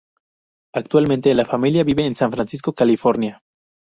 Actualmente 0.73 1.31
la 1.35 1.45
familia 1.45 1.83
vive 1.83 2.07
en 2.07 2.15
San 2.15 2.31
Francisco, 2.31 2.73
California. 2.73 3.43